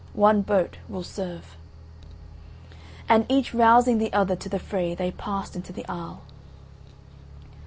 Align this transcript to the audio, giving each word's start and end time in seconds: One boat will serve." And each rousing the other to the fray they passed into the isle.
One 0.17 0.41
boat 0.41 0.77
will 0.89 1.03
serve." 1.03 1.55
And 3.07 3.23
each 3.29 3.53
rousing 3.53 3.99
the 3.99 4.11
other 4.13 4.35
to 4.35 4.49
the 4.49 4.57
fray 4.57 4.95
they 4.95 5.11
passed 5.11 5.55
into 5.55 5.71
the 5.71 5.87
isle. 5.87 6.21